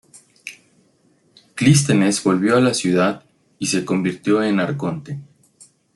Clístenes 1.53 2.23
volvió 2.23 2.57
a 2.57 2.59
la 2.59 2.73
ciudad 2.73 3.23
y 3.59 3.67
se 3.67 3.85
convirtió 3.85 4.41
en 4.41 4.59
Arconte. 4.59 5.19